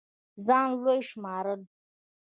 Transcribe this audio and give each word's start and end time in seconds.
ځان 0.45 0.67
لوے 0.83 0.97
شمارل 1.09 1.61